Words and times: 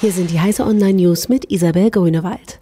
Hier 0.00 0.12
sind 0.12 0.30
die 0.30 0.40
heiße 0.40 0.64
Online 0.64 0.94
News 0.94 1.28
mit 1.28 1.50
Isabel 1.50 1.90
Grünewald. 1.90 2.58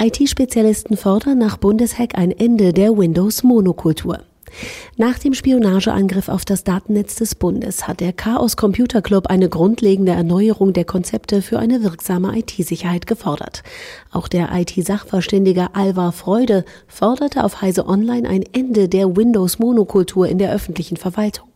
IT-Spezialisten 0.00 0.96
fordern 0.96 1.38
nach 1.38 1.56
Bundeshack 1.56 2.16
ein 2.16 2.30
Ende 2.30 2.72
der 2.72 2.96
Windows-Monokultur. 2.96 4.20
Nach 4.96 5.18
dem 5.18 5.34
Spionageangriff 5.34 6.28
auf 6.28 6.44
das 6.44 6.62
Datennetz 6.62 7.16
des 7.16 7.34
Bundes 7.34 7.88
hat 7.88 8.00
der 8.00 8.12
Chaos 8.12 8.56
Computer 8.56 9.02
Club 9.02 9.26
eine 9.26 9.48
grundlegende 9.48 10.12
Erneuerung 10.12 10.72
der 10.72 10.84
Konzepte 10.84 11.42
für 11.42 11.58
eine 11.58 11.82
wirksame 11.82 12.38
IT-Sicherheit 12.38 13.06
gefordert. 13.06 13.62
Auch 14.12 14.28
der 14.28 14.50
IT-Sachverständige 14.52 15.74
Alvar 15.74 16.12
Freude 16.12 16.64
forderte 16.86 17.42
auf 17.42 17.62
Heise 17.62 17.86
Online 17.86 18.28
ein 18.28 18.44
Ende 18.52 18.88
der 18.88 19.16
Windows-Monokultur 19.16 20.28
in 20.28 20.38
der 20.38 20.52
öffentlichen 20.52 20.96
Verwaltung. 20.96 21.53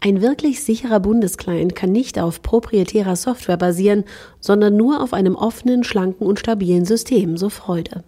Ein 0.00 0.22
wirklich 0.22 0.62
sicherer 0.62 1.00
Bundesclient 1.00 1.74
kann 1.74 1.92
nicht 1.92 2.18
auf 2.18 2.42
proprietärer 2.42 3.16
Software 3.16 3.56
basieren, 3.56 4.04
sondern 4.40 4.76
nur 4.76 5.02
auf 5.02 5.12
einem 5.12 5.36
offenen, 5.36 5.84
schlanken 5.84 6.26
und 6.26 6.38
stabilen 6.38 6.84
System, 6.84 7.36
so 7.36 7.48
Freude. 7.48 8.04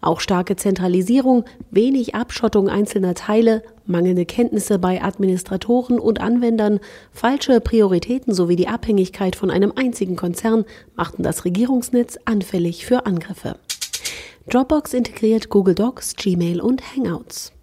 Auch 0.00 0.20
starke 0.20 0.56
Zentralisierung, 0.56 1.44
wenig 1.70 2.14
Abschottung 2.14 2.68
einzelner 2.68 3.14
Teile, 3.14 3.62
mangelnde 3.84 4.24
Kenntnisse 4.24 4.78
bei 4.78 5.02
Administratoren 5.02 5.98
und 5.98 6.20
Anwendern, 6.20 6.80
falsche 7.12 7.60
Prioritäten 7.60 8.32
sowie 8.32 8.56
die 8.56 8.68
Abhängigkeit 8.68 9.36
von 9.36 9.50
einem 9.50 9.72
einzigen 9.76 10.16
Konzern 10.16 10.64
machten 10.94 11.22
das 11.22 11.44
Regierungsnetz 11.44 12.18
anfällig 12.24 12.86
für 12.86 13.06
Angriffe. 13.06 13.56
Dropbox 14.48 14.94
integriert 14.94 15.48
Google 15.48 15.74
Docs, 15.74 16.14
Gmail 16.14 16.60
und 16.60 16.82
Hangouts. 16.96 17.55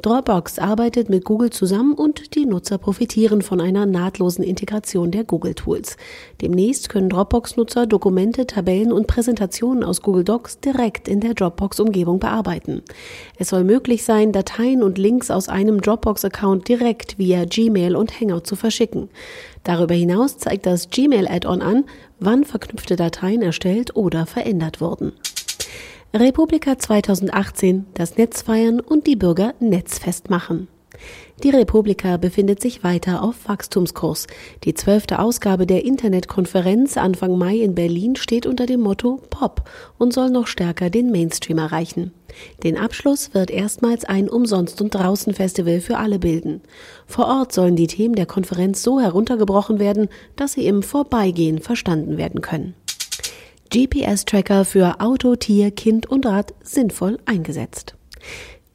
Dropbox 0.00 0.60
arbeitet 0.60 1.08
mit 1.10 1.24
Google 1.24 1.50
zusammen 1.50 1.94
und 1.94 2.36
die 2.36 2.46
Nutzer 2.46 2.78
profitieren 2.78 3.42
von 3.42 3.60
einer 3.60 3.84
nahtlosen 3.84 4.44
Integration 4.44 5.10
der 5.10 5.24
Google 5.24 5.54
Tools. 5.54 5.96
Demnächst 6.40 6.88
können 6.88 7.08
Dropbox-Nutzer 7.08 7.86
Dokumente, 7.86 8.46
Tabellen 8.46 8.92
und 8.92 9.08
Präsentationen 9.08 9.82
aus 9.82 10.00
Google 10.00 10.22
Docs 10.22 10.60
direkt 10.60 11.08
in 11.08 11.18
der 11.18 11.34
Dropbox-Umgebung 11.34 12.20
bearbeiten. 12.20 12.82
Es 13.38 13.48
soll 13.48 13.64
möglich 13.64 14.04
sein, 14.04 14.30
Dateien 14.30 14.84
und 14.84 14.98
Links 14.98 15.32
aus 15.32 15.48
einem 15.48 15.80
Dropbox-Account 15.80 16.68
direkt 16.68 17.18
via 17.18 17.44
Gmail 17.44 17.96
und 17.96 18.20
Hangout 18.20 18.46
zu 18.46 18.54
verschicken. 18.54 19.08
Darüber 19.64 19.94
hinaus 19.94 20.38
zeigt 20.38 20.66
das 20.66 20.90
Gmail-Add-on 20.90 21.60
an, 21.60 21.84
wann 22.20 22.44
verknüpfte 22.44 22.94
Dateien 22.94 23.42
erstellt 23.42 23.96
oder 23.96 24.26
verändert 24.26 24.80
wurden. 24.80 25.12
Republika 26.14 26.78
2018, 26.78 27.84
das 27.92 28.16
Netz 28.16 28.40
feiern 28.40 28.80
und 28.80 29.06
die 29.06 29.14
Bürger 29.14 29.52
netzfest 29.60 30.30
machen. 30.30 30.66
Die 31.42 31.50
Republika 31.50 32.16
befindet 32.16 32.62
sich 32.62 32.82
weiter 32.82 33.22
auf 33.22 33.46
Wachstumskurs. 33.46 34.26
Die 34.64 34.72
zwölfte 34.72 35.18
Ausgabe 35.18 35.66
der 35.66 35.84
Internetkonferenz 35.84 36.96
Anfang 36.96 37.36
Mai 37.36 37.58
in 37.58 37.74
Berlin 37.74 38.16
steht 38.16 38.46
unter 38.46 38.64
dem 38.64 38.80
Motto 38.80 39.20
Pop 39.28 39.68
und 39.98 40.14
soll 40.14 40.30
noch 40.30 40.46
stärker 40.46 40.88
den 40.88 41.10
Mainstream 41.10 41.58
erreichen. 41.58 42.12
Den 42.62 42.78
Abschluss 42.78 43.34
wird 43.34 43.50
erstmals 43.50 44.06
ein 44.06 44.30
Umsonst- 44.30 44.80
und 44.80 44.94
Draußen-Festival 44.94 45.80
für 45.82 45.98
alle 45.98 46.18
bilden. 46.18 46.62
Vor 47.06 47.26
Ort 47.26 47.52
sollen 47.52 47.76
die 47.76 47.86
Themen 47.86 48.14
der 48.14 48.26
Konferenz 48.26 48.82
so 48.82 48.98
heruntergebrochen 48.98 49.78
werden, 49.78 50.08
dass 50.36 50.54
sie 50.54 50.66
im 50.66 50.82
Vorbeigehen 50.82 51.58
verstanden 51.58 52.16
werden 52.16 52.40
können. 52.40 52.74
GPS-Tracker 53.70 54.64
für 54.64 55.00
Auto, 55.00 55.36
Tier, 55.36 55.70
Kind 55.70 56.06
und 56.06 56.24
Rad 56.24 56.54
sinnvoll 56.62 57.18
eingesetzt. 57.26 57.96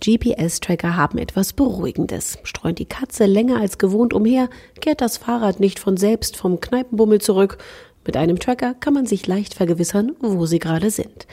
GPS-Tracker 0.03 0.95
haben 0.95 1.17
etwas 1.17 1.53
Beruhigendes. 1.53 2.37
Streunt 2.43 2.77
die 2.77 2.85
Katze 2.85 3.25
länger 3.25 3.59
als 3.59 3.79
gewohnt 3.79 4.13
umher, 4.13 4.49
kehrt 4.81 5.01
das 5.01 5.17
Fahrrad 5.17 5.59
nicht 5.59 5.79
von 5.79 5.97
selbst 5.97 6.37
vom 6.37 6.59
Kneipenbummel 6.59 7.19
zurück. 7.19 7.57
Mit 8.05 8.17
einem 8.17 8.37
Tracker 8.37 8.75
kann 8.75 8.93
man 8.93 9.07
sich 9.07 9.25
leicht 9.25 9.55
vergewissern, 9.55 10.11
wo 10.19 10.45
sie 10.45 10.59
gerade 10.59 10.91
sind. 10.91 11.25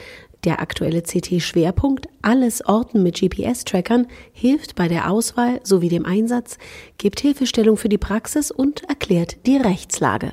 Der 0.45 0.61
aktuelle 0.61 1.03
CT-Schwerpunkt 1.03 2.09
Alles 2.23 2.65
Orten 2.65 3.03
mit 3.03 3.17
GPS-Trackern 3.17 4.07
hilft 4.33 4.75
bei 4.75 4.89
der 4.89 5.11
Auswahl 5.11 5.61
sowie 5.65 5.91
dem 5.91 6.07
Einsatz, 6.07 6.57
gibt 6.97 7.21
Hilfestellung 7.21 7.77
für 7.77 7.91
die 7.91 7.99
Praxis 7.99 8.51
und 8.51 8.89
erklärt 8.89 9.37
die 9.47 9.59
Rechtslage. 9.59 10.33